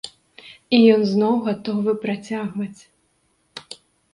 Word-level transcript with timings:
І 0.77 0.79
ён 0.93 1.01
зноў 1.11 1.35
гатовы 1.47 1.91
працягваць. 2.07 2.81